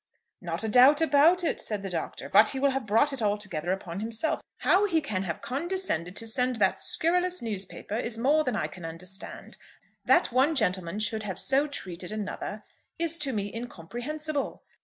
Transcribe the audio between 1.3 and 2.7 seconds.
it," said the Doctor. "But he